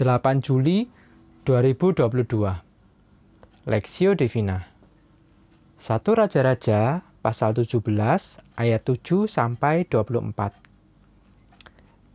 [0.00, 0.88] 8 Juli
[1.44, 4.64] 2022 Lexio Divina.
[5.76, 7.84] 1 Raja-Raja pasal 17
[8.56, 10.56] ayat 7 sampai 24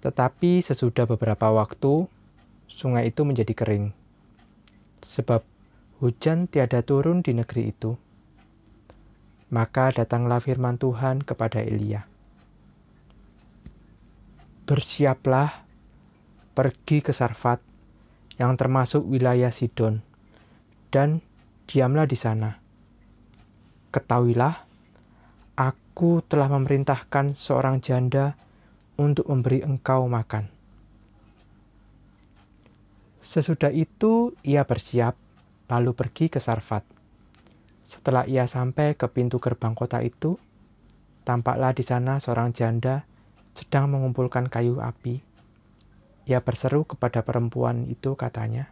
[0.02, 2.10] Tetapi sesudah beberapa waktu
[2.66, 3.93] sungai itu menjadi kering
[5.05, 5.45] sebab
[6.02, 7.93] hujan tiada turun di negeri itu.
[9.54, 12.09] Maka datanglah firman Tuhan kepada Elia.
[14.65, 15.61] Bersiaplah
[16.57, 17.75] pergi ke Sarfat
[18.36, 20.03] yang termasuk wilayah Sidon,
[20.91, 21.23] dan
[21.67, 22.59] diamlah di sana.
[23.95, 24.67] Ketahuilah,
[25.55, 28.35] aku telah memerintahkan seorang janda
[28.99, 30.52] untuk memberi engkau makan.
[33.23, 35.15] Sesudah itu, ia bersiap,
[35.71, 36.84] lalu pergi ke Sarfat.
[37.81, 40.38] Setelah ia sampai ke pintu gerbang kota itu,
[41.26, 43.07] tampaklah di sana seorang janda
[43.55, 45.34] sedang mengumpulkan kayu api
[46.25, 48.70] ia berseru kepada perempuan itu katanya,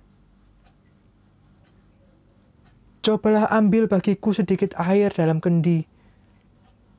[3.04, 5.84] Cobalah ambil bagiku sedikit air dalam kendi,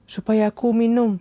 [0.05, 1.17] supaya aku minum.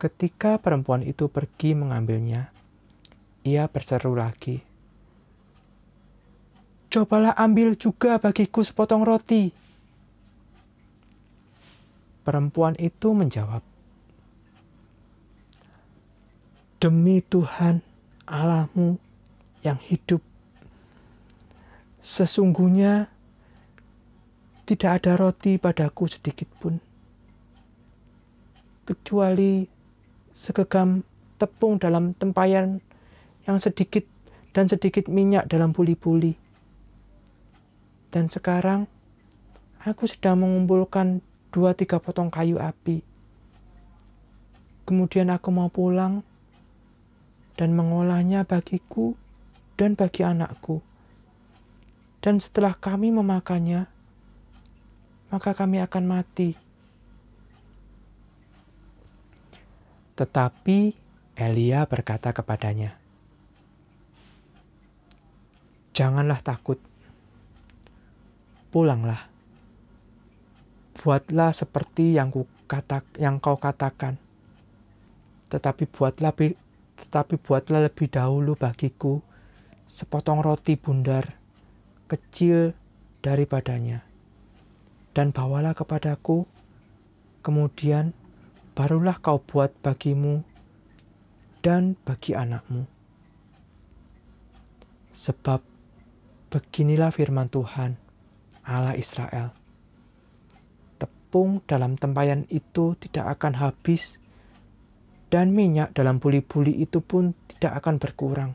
[0.00, 2.48] Ketika perempuan itu pergi mengambilnya,
[3.44, 4.72] ia berseru lagi,
[6.92, 9.48] Cobalah ambil juga bagiku sepotong roti.
[12.20, 13.64] Perempuan itu menjawab,
[16.82, 17.78] demi Tuhan
[18.26, 18.98] Allahmu
[19.62, 20.18] yang hidup.
[22.02, 23.06] Sesungguhnya
[24.66, 26.82] tidak ada roti padaku sedikit pun,
[28.82, 29.62] kecuali
[30.34, 31.06] segegam
[31.38, 32.82] tepung dalam tempayan
[33.46, 34.02] yang sedikit
[34.50, 36.34] dan sedikit minyak dalam puli-puli.
[38.10, 38.90] Dan sekarang
[39.86, 41.22] aku sedang mengumpulkan
[41.54, 43.06] dua tiga potong kayu api.
[44.82, 46.26] Kemudian aku mau pulang
[47.62, 49.14] dan mengolahnya bagiku
[49.78, 50.82] dan bagi anakku.
[52.18, 53.86] Dan setelah kami memakannya,
[55.30, 56.58] maka kami akan mati.
[60.18, 60.78] Tetapi
[61.38, 62.98] Elia berkata kepadanya,
[65.94, 66.82] "Janganlah takut,
[68.74, 69.30] pulanglah,
[70.98, 74.18] buatlah seperti yang, ku kata, yang kau katakan,
[75.46, 76.34] tetapi buatlah
[77.02, 79.18] tetapi buatlah lebih dahulu bagiku
[79.90, 81.42] sepotong roti bundar
[82.06, 82.76] kecil
[83.24, 84.06] daripadanya,
[85.10, 86.46] dan bawalah kepadaku,
[87.42, 88.14] kemudian
[88.78, 90.46] barulah kau buat bagimu
[91.64, 92.86] dan bagi anakmu.
[95.12, 95.60] Sebab
[96.48, 97.98] beginilah firman Tuhan,
[98.64, 99.52] Allah Israel.
[100.96, 104.21] Tepung dalam tempayan itu tidak akan habis
[105.32, 108.52] dan minyak dalam buli-buli itu pun tidak akan berkurang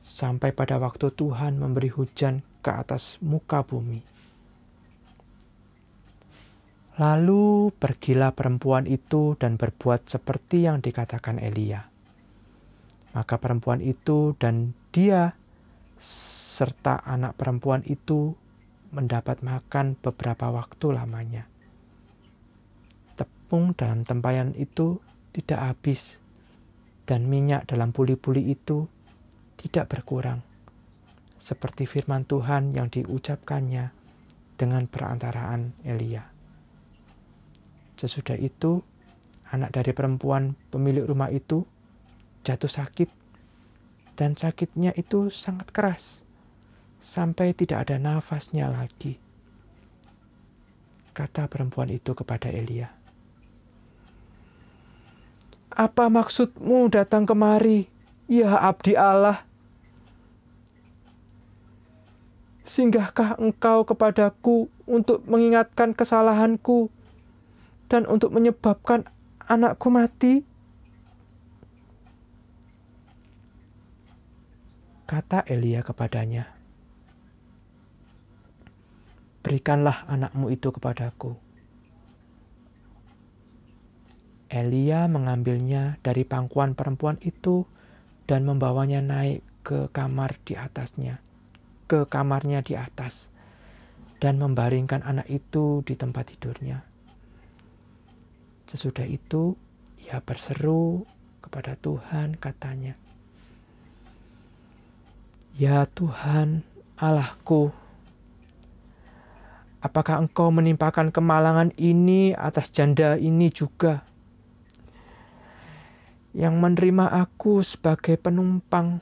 [0.00, 4.00] sampai pada waktu Tuhan memberi hujan ke atas muka bumi.
[6.96, 11.84] Lalu pergilah perempuan itu dan berbuat seperti yang dikatakan Elia.
[13.12, 15.36] Maka perempuan itu dan dia
[16.00, 18.32] serta anak perempuan itu
[18.94, 21.44] mendapat makan beberapa waktu lamanya.
[23.18, 25.02] Tepung dalam tempayan itu
[25.34, 26.22] tidak habis,
[27.04, 28.86] dan minyak dalam puli-puli itu
[29.58, 30.40] tidak berkurang,
[31.36, 33.90] seperti firman Tuhan yang diucapkannya
[34.54, 36.22] dengan perantaraan Elia.
[37.98, 38.78] Sesudah itu,
[39.50, 41.66] anak dari perempuan pemilik rumah itu
[42.46, 43.10] jatuh sakit,
[44.14, 46.22] dan sakitnya itu sangat keras,
[47.02, 49.18] sampai tidak ada nafasnya lagi.
[51.14, 52.90] Kata perempuan itu kepada Elia,
[55.74, 57.90] apa maksudmu datang kemari,
[58.30, 59.42] ya abdi Allah?
[62.64, 66.88] Singgahkah engkau kepadaku untuk mengingatkan kesalahanku
[67.92, 69.04] dan untuk menyebabkan
[69.44, 70.40] anakku mati?
[75.04, 76.48] Kata Elia kepadanya,
[79.44, 81.43] Berikanlah anakmu itu kepadaku.
[84.54, 87.66] Elia mengambilnya dari pangkuan perempuan itu
[88.30, 91.18] dan membawanya naik ke kamar di atasnya,
[91.90, 93.34] ke kamarnya di atas,
[94.22, 96.86] dan membaringkan anak itu di tempat tidurnya.
[98.70, 99.58] Sesudah itu,
[100.06, 101.02] ia berseru
[101.42, 102.94] kepada Tuhan, katanya,
[105.58, 106.62] "Ya Tuhan,
[106.94, 107.74] Allahku,
[109.82, 114.13] apakah Engkau menimpakan kemalangan ini atas janda ini juga?"
[116.34, 118.98] Yang menerima aku sebagai penumpang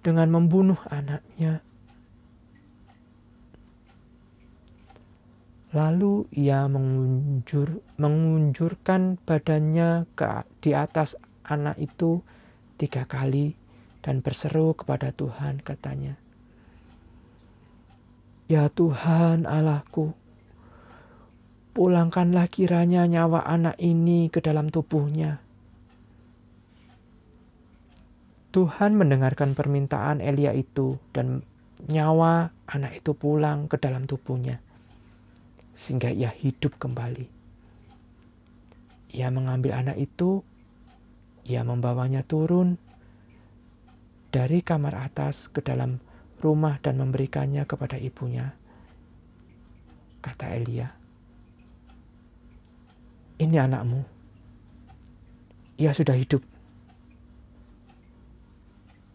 [0.00, 1.60] dengan membunuh anaknya.
[5.76, 10.24] Lalu ia mengunjur, mengunjurkan badannya ke
[10.64, 12.24] di atas anak itu
[12.80, 13.52] tiga kali
[14.00, 16.16] dan berseru kepada Tuhan katanya.
[18.48, 20.14] Ya Tuhan Allahku,
[21.76, 25.44] pulangkanlah kiranya nyawa anak ini ke dalam tubuhnya.
[28.56, 31.44] Tuhan mendengarkan permintaan Elia itu dan
[31.92, 34.64] nyawa anak itu pulang ke dalam tubuhnya
[35.76, 37.28] sehingga ia hidup kembali.
[39.12, 40.40] Ia mengambil anak itu,
[41.44, 42.80] ia membawanya turun
[44.32, 46.00] dari kamar atas ke dalam
[46.40, 48.56] rumah dan memberikannya kepada ibunya.
[50.24, 50.96] Kata Elia,
[53.36, 54.00] "Ini anakmu.
[55.76, 56.55] Ia sudah hidup."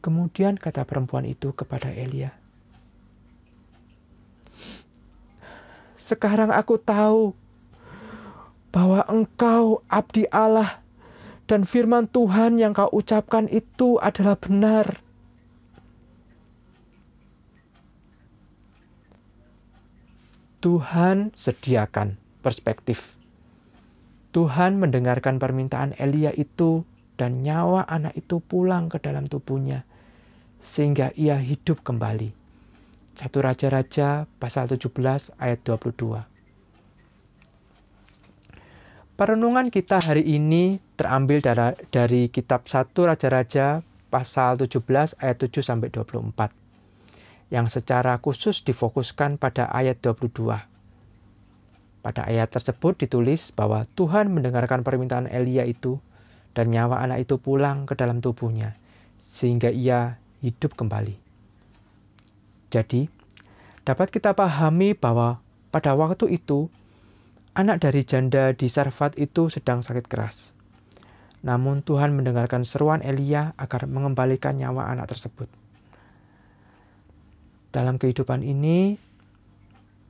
[0.02, 2.34] Kemudian kata perempuan itu kepada Elia,
[6.02, 7.38] Sekarang aku tahu
[8.74, 10.82] bahwa engkau abdi Allah
[11.46, 14.98] dan firman Tuhan yang kau ucapkan itu adalah benar.
[20.58, 23.14] Tuhan sediakan perspektif.
[24.34, 26.82] Tuhan mendengarkan permintaan Elia itu
[27.14, 29.86] dan nyawa anak itu pulang ke dalam tubuhnya
[30.62, 32.32] sehingga ia hidup kembali.
[33.18, 36.24] 1 Raja-Raja pasal 17 ayat 22.
[39.20, 45.94] Perenungan kita hari ini terambil dari, dari kitab 1 Raja-Raja pasal 17 ayat 7 sampai
[45.94, 50.56] 24 yang secara khusus difokuskan pada ayat 22.
[52.02, 56.02] Pada ayat tersebut ditulis bahwa Tuhan mendengarkan permintaan Elia itu
[56.56, 58.74] dan nyawa anak itu pulang ke dalam tubuhnya
[59.22, 61.16] sehingga ia hidup kembali.
[62.74, 63.08] Jadi,
[63.86, 65.40] dapat kita pahami bahwa
[65.70, 66.68] pada waktu itu,
[67.54, 70.58] anak dari janda di Sarfat itu sedang sakit keras.
[71.42, 75.50] Namun Tuhan mendengarkan seruan Elia agar mengembalikan nyawa anak tersebut.
[77.74, 79.00] Dalam kehidupan ini,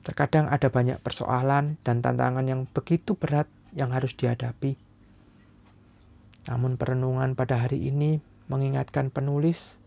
[0.02, 4.76] terkadang ada banyak persoalan dan tantangan yang begitu berat yang harus dihadapi.
[6.50, 8.18] Namun perenungan pada hari ini
[8.50, 9.81] mengingatkan penulis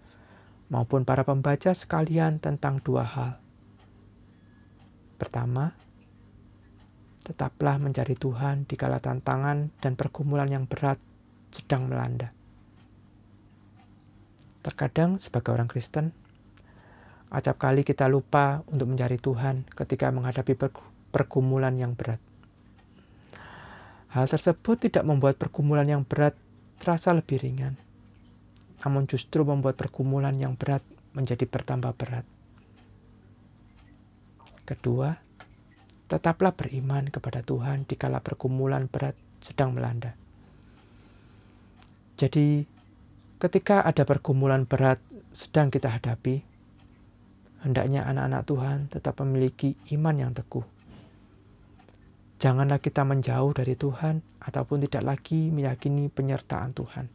[0.69, 3.31] maupun para pembaca sekalian tentang dua hal.
[5.15, 5.71] Pertama,
[7.21, 11.01] tetaplah mencari Tuhan di kala tantangan dan pergumulan yang berat
[11.53, 12.33] sedang melanda.
[14.65, 16.09] Terkadang sebagai orang Kristen,
[17.29, 20.57] acap kali kita lupa untuk mencari Tuhan ketika menghadapi
[21.13, 22.17] pergumulan yang berat.
[24.09, 26.33] Hal tersebut tidak membuat pergumulan yang berat
[26.79, 27.75] terasa lebih ringan
[28.83, 30.83] namun justru membuat pergumulan yang berat
[31.15, 32.25] menjadi bertambah berat.
[34.65, 35.13] Kedua,
[36.09, 40.17] tetaplah beriman kepada Tuhan di kala pergumulan berat sedang melanda.
[42.17, 42.65] Jadi,
[43.37, 44.97] ketika ada pergumulan berat
[45.29, 46.41] sedang kita hadapi,
[47.61, 50.63] hendaknya anak-anak Tuhan tetap memiliki iman yang teguh.
[52.35, 57.14] Janganlah kita menjauh dari Tuhan ataupun tidak lagi meyakini penyertaan Tuhan.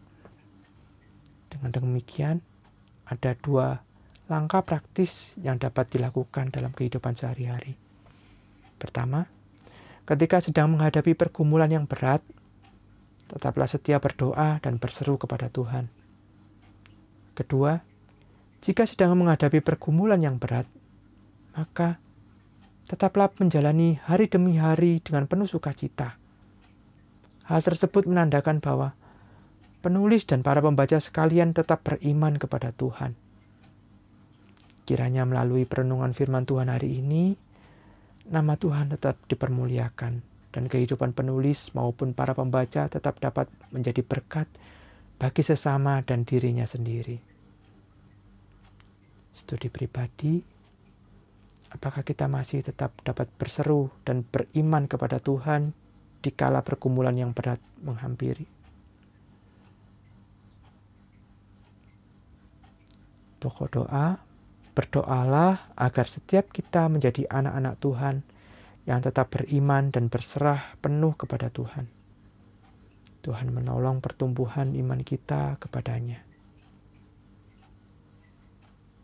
[1.50, 2.40] Dengan demikian,
[3.10, 3.82] ada dua
[4.30, 7.74] langkah praktis yang dapat dilakukan dalam kehidupan sehari-hari.
[8.78, 9.26] Pertama,
[10.06, 12.22] ketika sedang menghadapi pergumulan yang berat,
[13.26, 15.90] tetaplah setia berdoa dan berseru kepada Tuhan.
[17.34, 17.82] Kedua,
[18.62, 20.70] jika sedang menghadapi pergumulan yang berat,
[21.58, 21.98] maka
[22.86, 26.18] tetaplah menjalani hari demi hari dengan penuh sukacita.
[27.46, 28.94] Hal tersebut menandakan bahwa
[29.80, 33.16] penulis dan para pembaca sekalian tetap beriman kepada Tuhan.
[34.84, 37.32] Kiranya melalui perenungan firman Tuhan hari ini,
[38.28, 40.12] nama Tuhan tetap dipermuliakan
[40.50, 44.46] dan kehidupan penulis maupun para pembaca tetap dapat menjadi berkat
[45.16, 47.16] bagi sesama dan dirinya sendiri.
[49.30, 50.42] Studi pribadi,
[51.70, 55.70] apakah kita masih tetap dapat berseru dan beriman kepada Tuhan
[56.20, 58.59] di kala pergumulan yang berat menghampiri?
[63.50, 64.14] Pokok doa,
[64.78, 68.16] berdoalah agar setiap kita menjadi anak-anak Tuhan
[68.86, 71.90] yang tetap beriman dan berserah penuh kepada Tuhan.
[73.26, 76.29] Tuhan menolong pertumbuhan iman kita kepadanya.